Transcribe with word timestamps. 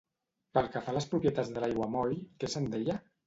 Pel 0.57 0.69
que 0.75 0.81
fa 0.85 0.91
a 0.93 0.95
les 0.95 1.07
propietats 1.11 1.53
de 1.57 1.63
l'aiguamoll, 1.65 2.17
què 2.41 2.53
se'n 2.55 2.69
deia? 2.77 2.97